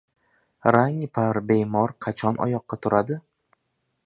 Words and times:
Rangpar 0.75 1.39
bemor 1.51 1.95
qachon 2.07 2.43
oyoqqa 2.47 2.81
turadi? 2.85 3.21